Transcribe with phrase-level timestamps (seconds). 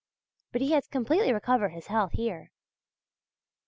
[0.51, 2.49] But he has completely recovered his health here.